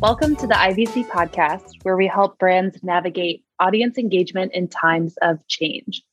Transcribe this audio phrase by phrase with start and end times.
[0.00, 5.44] Welcome to the IVC podcast, where we help brands navigate audience engagement in times of
[5.48, 6.04] change.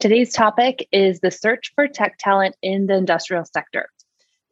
[0.00, 3.90] Today's topic is the search for tech talent in the industrial sector.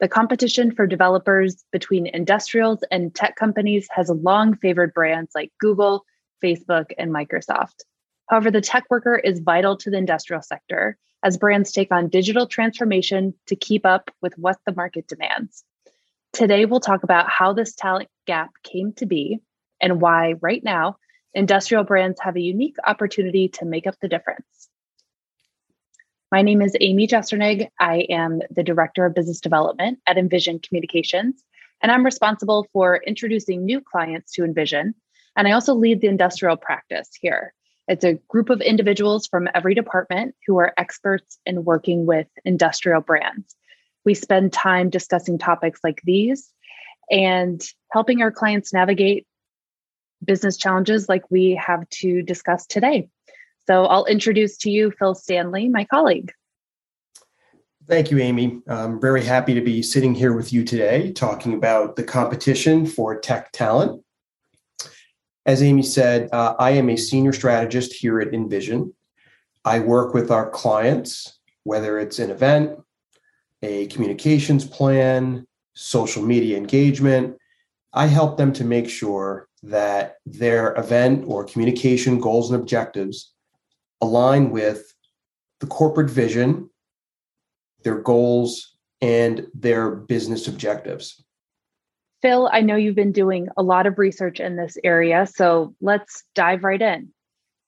[0.00, 6.04] The competition for developers between industrials and tech companies has long favored brands like Google,
[6.44, 7.84] Facebook, and Microsoft.
[8.28, 12.46] However, the tech worker is vital to the industrial sector as brands take on digital
[12.46, 15.64] transformation to keep up with what the market demands.
[16.34, 19.38] Today, we'll talk about how this talent gap came to be
[19.80, 20.96] and why, right now,
[21.32, 24.68] industrial brands have a unique opportunity to make up the difference.
[26.32, 27.68] My name is Amy Jesternig.
[27.78, 31.44] I am the Director of Business Development at Invision Communications,
[31.80, 34.96] and I'm responsible for introducing new clients to Invision.
[35.36, 37.54] And I also lead the industrial practice here.
[37.86, 43.02] It's a group of individuals from every department who are experts in working with industrial
[43.02, 43.54] brands.
[44.04, 46.52] We spend time discussing topics like these
[47.10, 49.26] and helping our clients navigate
[50.24, 53.08] business challenges like we have to discuss today.
[53.66, 56.32] So I'll introduce to you Phil Stanley, my colleague.
[57.86, 58.60] Thank you, Amy.
[58.66, 63.18] I'm very happy to be sitting here with you today talking about the competition for
[63.20, 64.02] tech talent.
[65.44, 68.94] As Amy said, uh, I am a senior strategist here at Invision.
[69.66, 72.78] I work with our clients, whether it's an event,
[73.64, 77.36] a communications plan, social media engagement.
[77.94, 83.32] I help them to make sure that their event or communication goals and objectives
[84.02, 84.94] align with
[85.60, 86.68] the corporate vision,
[87.84, 91.24] their goals, and their business objectives.
[92.20, 96.24] Phil, I know you've been doing a lot of research in this area, so let's
[96.34, 97.13] dive right in.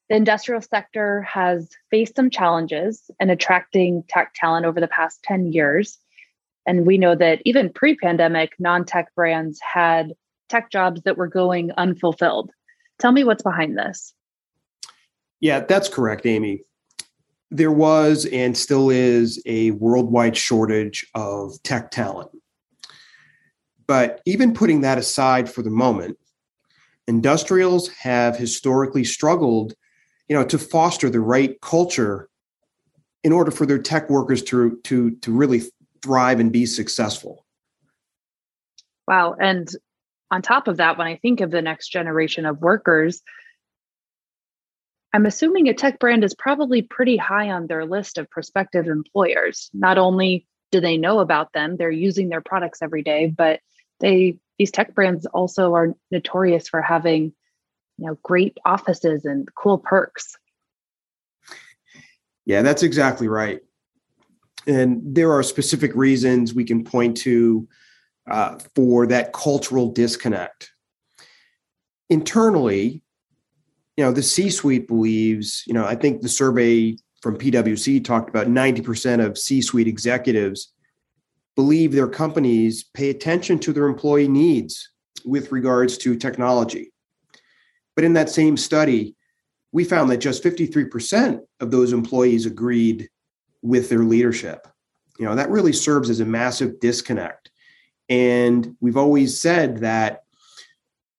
[0.09, 5.53] The industrial sector has faced some challenges in attracting tech talent over the past 10
[5.53, 5.99] years.
[6.65, 10.15] And we know that even pre pandemic, non tech brands had
[10.49, 12.51] tech jobs that were going unfulfilled.
[12.99, 14.15] Tell me what's behind this.
[15.41, 16.63] Yeah, that's correct, Amy.
[17.51, 22.31] There was and still is a worldwide shortage of tech talent.
[23.87, 26.19] But even putting that aside for the moment,
[27.07, 29.75] industrials have historically struggled
[30.29, 32.29] you know to foster the right culture
[33.25, 35.63] in order for their tech workers to to to really
[36.03, 37.45] thrive and be successful.
[39.09, 39.37] Wow.
[39.39, 39.69] And
[40.31, 43.23] on top of that when i think of the next generation of workers
[45.13, 49.71] i'm assuming a tech brand is probably pretty high on their list of prospective employers.
[49.73, 53.61] Not only do they know about them they're using their products every day but
[54.01, 57.33] they these tech brands also are notorious for having
[57.99, 60.37] you know great offices and cool perks.
[62.45, 63.61] Yeah that's exactly right.
[64.67, 67.69] And there are specific reasons we can point to
[68.29, 70.73] uh, for that cultural disconnect.
[72.11, 73.03] Internally
[73.97, 78.29] you know the c suite believes you know i think the survey from pwc talked
[78.29, 80.73] about 90% of c suite executives
[81.55, 84.91] believe their companies pay attention to their employee needs
[85.25, 86.93] with regards to technology
[87.97, 89.17] but in that same study,
[89.73, 93.09] we found that just 53% of those employees agreed
[93.63, 94.69] with their leadership.
[95.19, 97.51] You know, that really serves as a massive disconnect.
[98.09, 100.25] And we've always said that,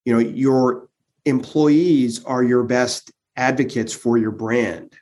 [0.05, 0.88] you know, your
[1.25, 4.94] employees are your best advocates for your brand.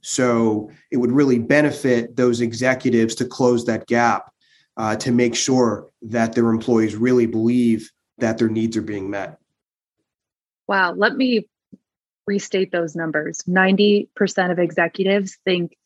[0.00, 4.32] So it would really benefit those executives to close that gap
[4.76, 9.37] uh, to make sure that their employees really believe that their needs are being met.
[10.68, 10.92] Wow.
[10.92, 11.48] Let me
[12.26, 15.76] restate those numbers 90% of executives think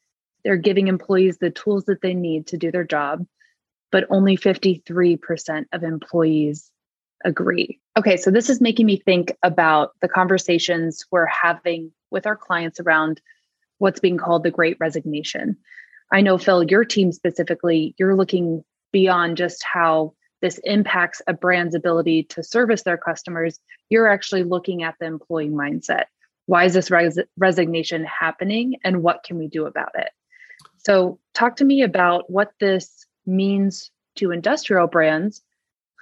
[0.45, 3.25] they're giving employees the tools that they need to do their job,
[3.93, 6.71] but only 53% of employees
[7.25, 7.81] agree.
[7.97, 12.81] Okay, so this is making me think about the conversations we're having with our clients
[12.81, 13.21] around
[13.79, 15.57] what's being called the great resignation.
[16.11, 21.75] I know, Phil, your team specifically, you're looking beyond just how this impacts a brand's
[21.75, 23.59] ability to service their customers,
[23.89, 26.07] you're actually looking at the employee mindset.
[26.47, 30.11] Why is this res- resignation happening and what can we do about it?
[30.79, 35.43] So, talk to me about what this means to industrial brands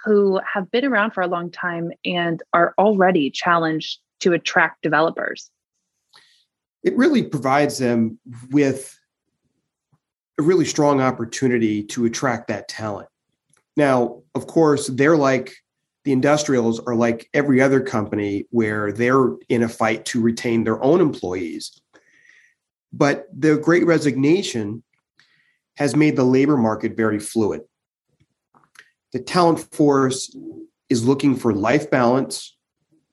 [0.05, 5.51] who have been around for a long time and are already challenged to attract developers.
[6.83, 8.19] It really provides them
[8.51, 8.99] with
[10.39, 13.10] a really strong opportunity to attract that talent.
[13.77, 15.55] Now, of course, they're like
[16.05, 20.83] the industrials are like every other company where they're in a fight to retain their
[20.83, 21.79] own employees.
[22.93, 24.83] But the great resignation
[25.77, 27.63] has made the labor market very fluid.
[29.13, 30.35] The talent force
[30.89, 32.57] is looking for life balance,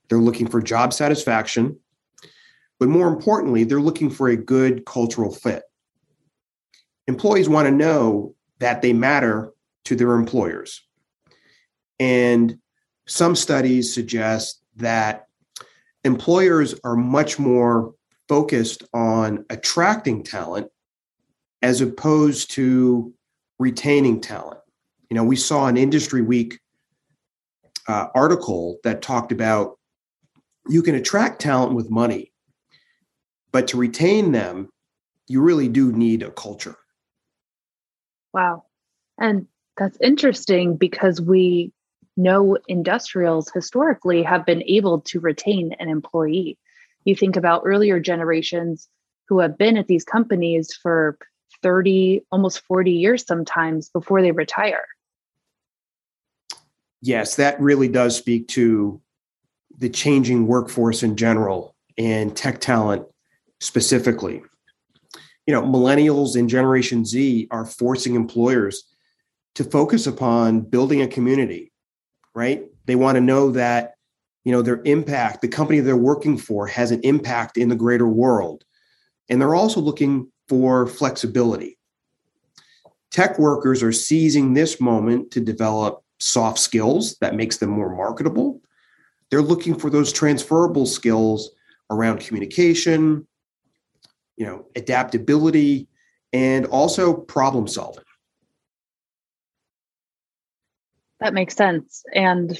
[0.09, 1.77] they're looking for job satisfaction,
[2.79, 5.63] but more importantly, they're looking for a good cultural fit.
[7.07, 9.53] Employees want to know that they matter
[9.87, 10.81] to their employers.
[11.97, 12.59] And
[13.07, 15.27] some studies suggest that
[16.03, 17.93] employers are much more
[18.27, 20.67] focused on attracting talent
[21.61, 23.13] as opposed to
[23.59, 24.59] retaining talent.
[25.09, 26.59] You know, we saw an Industry Week
[27.87, 29.79] uh, article that talked about
[30.67, 32.33] you can attract talent with money,
[33.53, 34.67] but to retain them,
[35.29, 36.75] you really do need a culture.
[38.33, 38.65] Wow.
[39.17, 41.71] And that's interesting because we
[42.17, 46.57] know industrials historically have been able to retain an employee.
[47.05, 48.89] You think about earlier generations
[49.29, 51.17] who have been at these companies for
[51.61, 54.85] 30, almost 40 years sometimes before they retire.
[57.01, 58.99] Yes, that really does speak to
[59.77, 63.05] the changing workforce in general and tech talent
[63.59, 64.41] specifically.
[65.45, 68.83] You know, millennials and Generation Z are forcing employers
[69.57, 71.71] to focus upon building a community,
[72.35, 72.65] right?
[72.85, 73.95] They want to know that,
[74.45, 78.07] you know, their impact, the company they're working for has an impact in the greater
[78.07, 78.63] world.
[79.29, 81.79] And they're also looking for flexibility.
[83.09, 88.61] Tech workers are seizing this moment to develop soft skills that makes them more marketable.
[89.31, 91.49] They're looking for those transferable skills
[91.89, 93.27] around communication,
[94.35, 95.87] you know, adaptability,
[96.31, 98.03] and also problem solving.
[101.19, 102.03] That makes sense.
[102.13, 102.57] And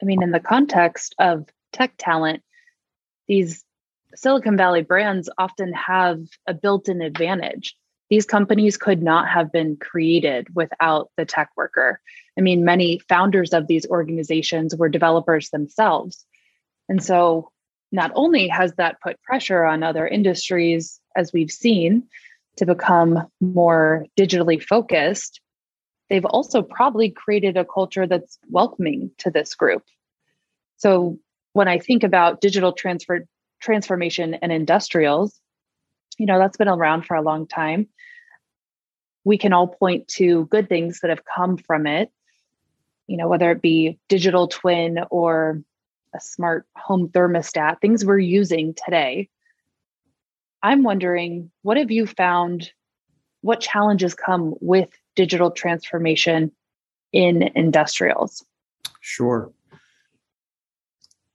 [0.00, 2.42] I mean, in the context of tech talent,
[3.26, 3.64] these
[4.14, 7.76] Silicon Valley brands often have a built in advantage.
[8.10, 12.00] These companies could not have been created without the tech worker.
[12.38, 16.24] I mean, many founders of these organizations were developers themselves.
[16.88, 17.50] And so,
[17.90, 22.04] not only has that put pressure on other industries, as we've seen,
[22.56, 25.40] to become more digitally focused,
[26.08, 29.84] they've also probably created a culture that's welcoming to this group.
[30.76, 31.18] So,
[31.52, 33.26] when I think about digital transfer
[33.60, 35.40] transformation and industrials,
[36.18, 37.88] you know, that's been around for a long time.
[39.24, 42.10] We can all point to good things that have come from it,
[43.06, 45.62] you know, whether it be digital twin or
[46.14, 49.28] a smart home thermostat, things we're using today.
[50.62, 52.70] I'm wondering, what have you found?
[53.40, 54.88] What challenges come with
[55.18, 56.52] digital transformation
[57.12, 58.44] in industrials?
[59.00, 59.52] Sure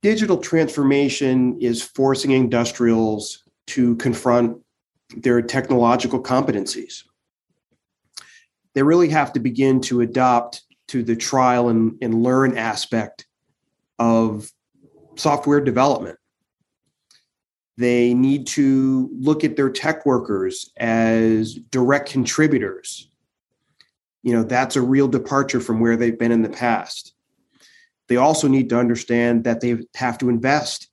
[0.03, 4.57] digital transformation is forcing industrials to confront
[5.15, 7.03] their technological competencies.
[8.75, 13.25] They really have to begin to adopt to the trial and, and learn aspect
[13.97, 14.51] of
[15.15, 16.19] software development.
[17.77, 23.09] They need to look at their tech workers as direct contributors.
[24.23, 27.13] You know, that's a real departure from where they've been in the past.
[28.07, 30.89] They also need to understand that they have to invest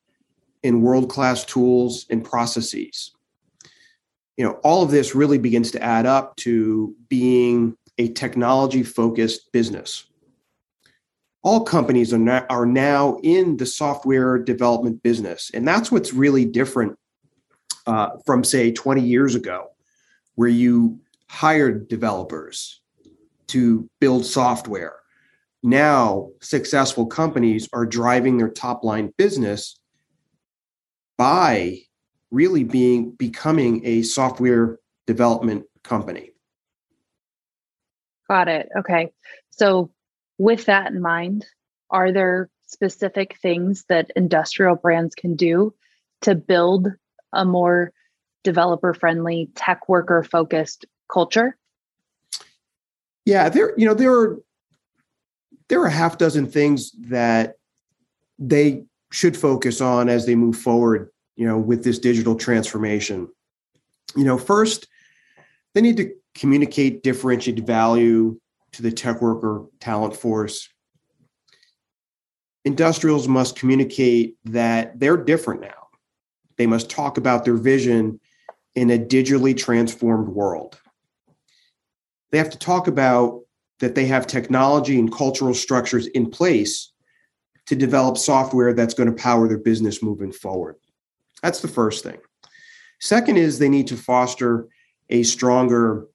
[0.62, 3.12] in world class tools and processes.
[4.37, 9.52] You know, all of this really begins to add up to being a technology focused
[9.52, 10.07] business.
[11.43, 15.50] All companies are now, are now in the software development business.
[15.55, 16.99] And that's what's really different
[17.87, 19.69] uh, from, say, 20 years ago,
[20.35, 22.80] where you hired developers
[23.50, 25.00] to build software
[25.62, 29.78] now successful companies are driving their top line business
[31.19, 31.78] by
[32.30, 36.30] really being becoming a software development company.
[38.28, 38.69] Got it.
[38.78, 39.12] Okay.
[39.50, 39.90] So
[40.38, 41.45] with that in mind,
[41.90, 45.75] are there specific things that industrial brands can do
[46.23, 46.87] to build
[47.33, 47.92] a more
[48.45, 51.57] developer friendly tech worker focused culture?
[53.25, 54.39] Yeah, there you know there are
[55.69, 57.55] there are a half dozen things that
[58.39, 63.29] they should focus on as they move forward you know with this digital transformation.
[64.17, 64.89] You know first
[65.75, 68.41] they need to communicate differentiated value
[68.73, 70.69] to the tech worker talent force.
[72.65, 75.89] Industrials must communicate that they're different now.
[76.57, 78.21] They must talk about their vision
[78.75, 80.79] in a digitally transformed world
[82.31, 83.41] they have to talk about
[83.81, 86.93] that they have technology and cultural structures in place
[87.67, 90.77] to develop software that's going to power their business moving forward.
[91.43, 92.19] That's the first thing.
[93.01, 94.69] Second is they need to foster
[95.09, 96.07] a stronger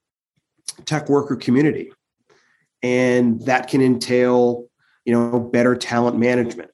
[0.86, 1.92] tech worker community.
[2.84, 4.70] And that can entail
[5.06, 6.72] you know, better talent management,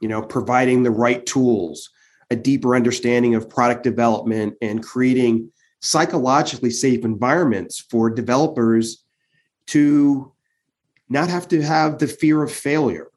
[0.00, 1.90] you know, providing the right tools,
[2.30, 9.04] a deeper understanding of product development, and creating psychologically safe environments for developers
[9.66, 10.32] to
[11.08, 13.08] not have to have the fear of failure.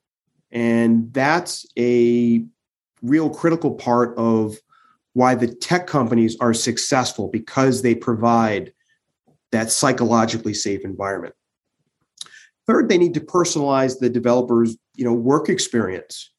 [0.52, 2.44] And that's a
[3.02, 4.56] real critical part of
[5.14, 8.74] why the tech companies are successful because they provide
[9.52, 11.34] that psychologically safe environment.
[12.68, 16.32] Third, they need to personalize the developers, you know, work experience.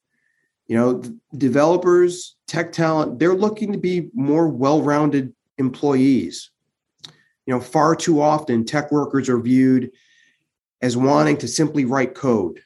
[0.67, 1.03] You know,
[1.37, 6.51] developers, tech talent, they're looking to be more well-rounded employees.
[7.45, 9.91] You know, far too often tech workers are viewed
[10.81, 12.59] as wanting to simply write code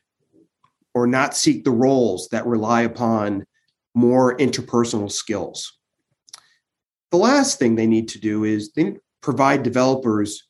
[0.96, 3.46] or not seek the roles that rely upon
[3.94, 5.78] more interpersonal skills.
[7.12, 10.48] The last thing they need to do is they need provide developers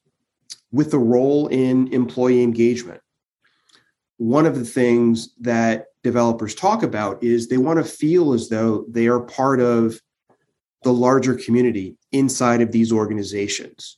[0.72, 3.00] with a role in employee engagement.
[4.18, 8.86] One of the things that developers talk about is they want to feel as though
[8.90, 10.00] they are part of
[10.86, 13.98] the larger community inside of these organizations.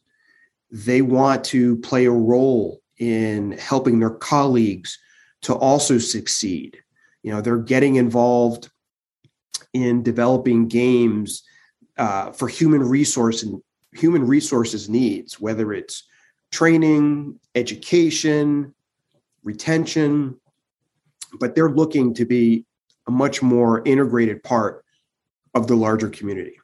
[0.72, 4.98] They want to play a role in helping their colleagues
[5.42, 6.78] to also succeed.
[7.24, 8.70] You know, they're getting involved
[9.74, 11.44] in developing games
[11.98, 16.04] uh, for human resource and human resources needs, whether it's
[16.52, 18.74] training, education,
[19.44, 20.40] retention,
[21.38, 22.66] but they're looking to be
[23.08, 24.86] a much more integrated part
[25.54, 26.58] of the larger community.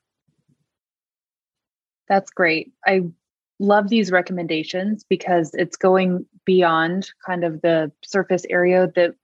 [2.08, 2.74] That's great.
[2.86, 3.04] I
[3.60, 9.16] love these recommendations because it's going beyond kind of the surface area that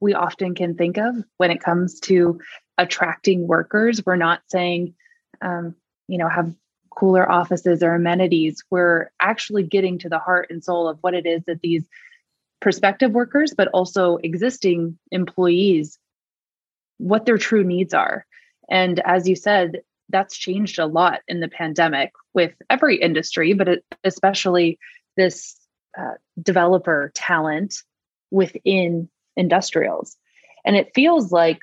[0.00, 2.40] we often can think of when it comes to
[2.76, 4.02] attracting workers.
[4.04, 4.94] We're not saying,
[5.40, 5.76] um,
[6.08, 6.52] you know, have
[6.90, 8.62] cooler offices or amenities.
[8.70, 11.86] We're actually getting to the heart and soul of what it is that these
[12.60, 15.98] prospective workers, but also existing employees,
[16.98, 18.26] what their true needs are.
[18.68, 23.80] And as you said, that's changed a lot in the pandemic with every industry, but
[24.04, 24.78] especially
[25.16, 25.56] this
[25.98, 27.82] uh, developer talent
[28.30, 30.16] within industrials.
[30.64, 31.60] And it feels like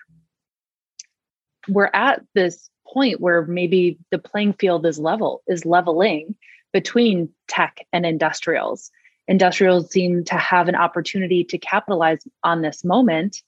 [1.67, 6.35] we're at this point where maybe the playing field is level, is leveling
[6.73, 8.91] between tech and industrials.
[9.27, 13.41] Industrials seem to have an opportunity to capitalize on this moment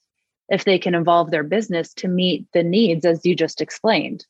[0.49, 4.25] if they can evolve their business to meet the needs as you just explained.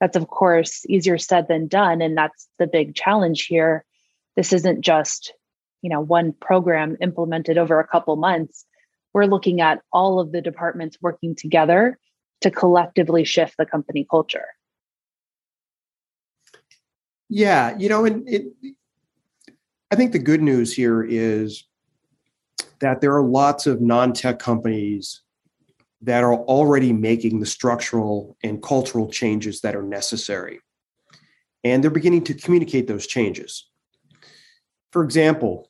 [0.00, 2.00] That's, of course, easier said than done.
[2.00, 3.84] And that's the big challenge here.
[4.36, 5.32] This isn't just
[5.82, 8.64] you know one program implemented over a couple months
[9.14, 11.98] we're looking at all of the departments working together
[12.40, 14.46] to collectively shift the company culture
[17.28, 18.46] yeah you know and it
[19.90, 21.64] i think the good news here is
[22.80, 25.22] that there are lots of non-tech companies
[26.02, 30.60] that are already making the structural and cultural changes that are necessary.
[31.64, 33.68] And they're beginning to communicate those changes.
[34.92, 35.68] For example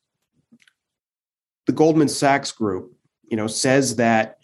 [1.69, 2.95] the goldman sachs group
[3.29, 4.39] you know says that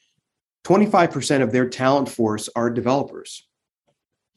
[0.64, 3.46] 25% of their talent force are developers.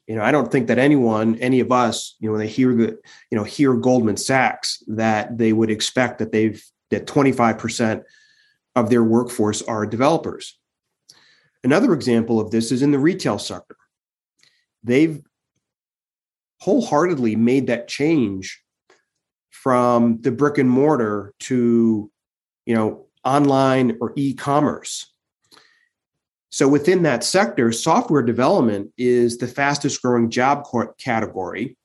[0.07, 2.73] You know i don't think that anyone any of us you know when they hear
[2.73, 2.97] the
[3.29, 8.03] you know hear goldman sachs that they would expect that they've that 25%
[8.77, 10.57] of their workforce are developers
[11.67, 13.75] another example of this is in the retail sector
[14.83, 15.21] they've
[16.61, 18.61] wholeheartedly made that change
[19.51, 22.09] from the brick and mortar to
[22.65, 25.13] you know online or e-commerce
[26.49, 30.65] so within that sector, software development is the fastest growing job
[30.97, 31.77] category.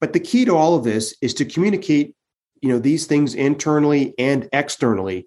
[0.00, 2.14] But the key to all of this is to communicate,
[2.62, 5.26] you know, these things internally and externally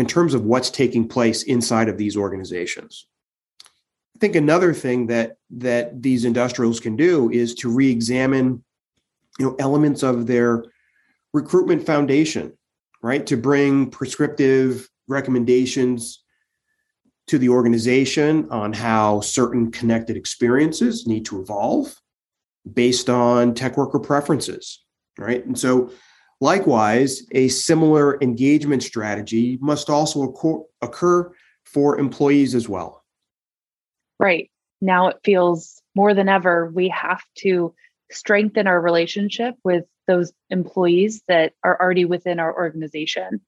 [0.00, 3.06] in terms of what's taking place inside of these organizations.
[4.16, 8.64] I think another thing that that these industrials can do is to re-examine,
[9.38, 10.64] you know, elements of their
[11.32, 12.56] recruitment foundation,
[13.02, 13.24] right?
[13.26, 16.22] To bring prescriptive recommendations
[17.26, 21.94] to the organization on how certain connected experiences need to evolve
[22.72, 24.82] based on tech worker preferences,
[25.18, 25.44] right?
[25.44, 25.92] And so,
[26.40, 30.34] likewise, a similar engagement strategy must also
[30.82, 31.32] occur
[31.64, 33.04] for employees as well.
[34.18, 34.50] Right.
[34.80, 37.74] Now it feels more than ever we have to
[38.10, 43.40] strengthen our relationship with those employees that are already within our organization.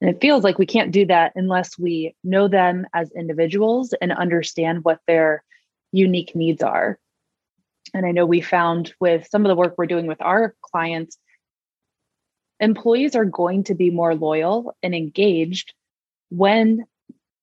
[0.00, 4.12] And it feels like we can't do that unless we know them as individuals and
[4.12, 5.44] understand what their
[5.92, 6.98] unique needs are.
[7.94, 11.18] And I know we found with some of the work we're doing with our clients,
[12.60, 15.74] employees are going to be more loyal and engaged
[16.30, 16.84] when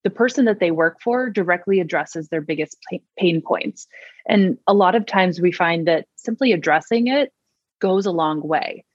[0.03, 2.77] the person that they work for directly addresses their biggest
[3.17, 3.87] pain points.
[4.27, 7.33] And a lot of times we find that simply addressing it
[7.81, 8.85] goes a long way.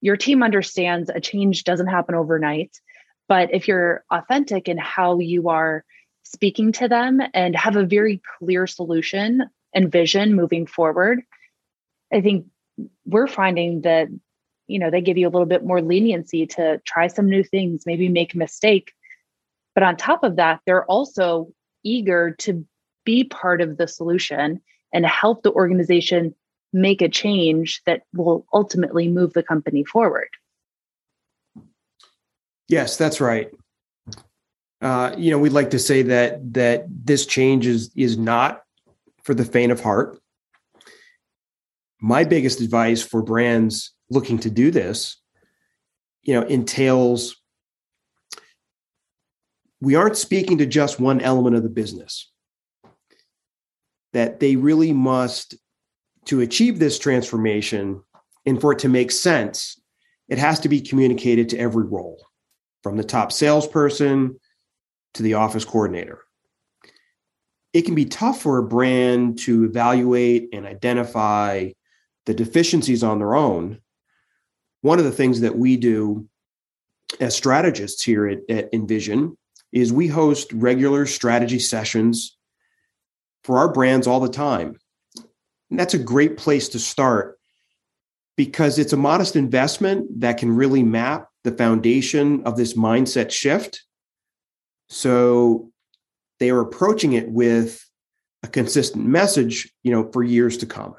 [0.00, 2.78] Your team understands a change doesn't happen overnight,
[3.26, 5.84] but if you're authentic in how you are
[6.22, 9.42] speaking to them and have a very clear solution
[9.74, 11.22] and vision moving forward,
[12.12, 12.46] I think
[13.04, 14.08] we're finding that
[14.66, 17.84] you know they give you a little bit more leniency to try some new things,
[17.86, 18.92] maybe make a mistake.
[19.74, 21.52] But on top of that, they're also
[21.82, 22.64] eager to
[23.04, 24.60] be part of the solution
[24.92, 26.34] and help the organization
[26.72, 30.28] make a change that will ultimately move the company forward.
[32.68, 33.50] Yes, that's right.
[34.80, 38.62] Uh, you know, we'd like to say that that this change is is not
[39.22, 40.18] for the faint of heart.
[42.00, 45.16] My biggest advice for brands looking to do this,
[46.22, 47.36] you know, entails
[49.80, 52.30] we aren't speaking to just one element of the business.
[54.14, 55.56] That they really must,
[56.26, 58.02] to achieve this transformation
[58.46, 59.78] and for it to make sense,
[60.28, 62.24] it has to be communicated to every role,
[62.82, 64.40] from the top salesperson
[65.14, 66.20] to the office coordinator.
[67.74, 71.70] It can be tough for a brand to evaluate and identify
[72.24, 73.80] the deficiencies on their own.
[74.84, 76.28] One of the things that we do
[77.18, 79.34] as strategists here at, at Invision
[79.72, 82.36] is we host regular strategy sessions
[83.44, 84.78] for our brands all the time.
[85.70, 87.38] And that's a great place to start
[88.36, 93.84] because it's a modest investment that can really map the foundation of this mindset shift.
[94.90, 95.72] So
[96.40, 97.82] they are approaching it with
[98.42, 100.94] a consistent message, you know, for years to come.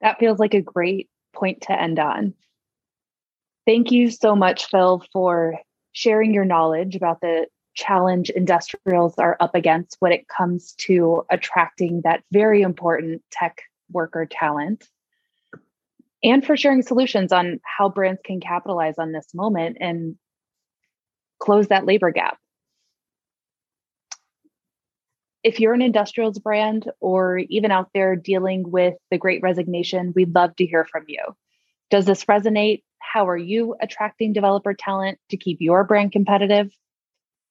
[0.00, 2.34] That feels like a great point to end on.
[3.66, 5.58] Thank you so much, Phil, for
[5.92, 12.00] sharing your knowledge about the challenge industrials are up against when it comes to attracting
[12.02, 14.88] that very important tech worker talent
[16.22, 20.16] and for sharing solutions on how brands can capitalize on this moment and
[21.38, 22.38] close that labor gap.
[25.44, 30.34] If you're an industrials brand or even out there dealing with the great resignation, we'd
[30.34, 31.20] love to hear from you.
[31.90, 32.82] Does this resonate?
[32.98, 36.70] How are you attracting developer talent to keep your brand competitive?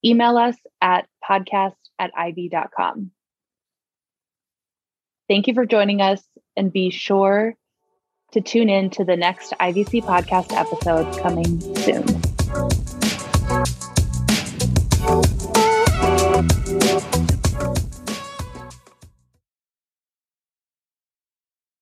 [0.05, 3.11] Email us at podcast at ivc.com.
[5.27, 6.21] Thank you for joining us
[6.55, 7.55] and be sure
[8.33, 12.86] to tune in to the next IVC podcast episode coming soon.